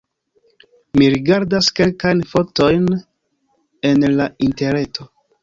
Mi 1.01 1.09
rigardas 1.15 1.69
kelkajn 1.81 2.23
fotojn 2.31 2.89
en 3.93 4.09
la 4.17 4.29
interreto. 4.49 5.09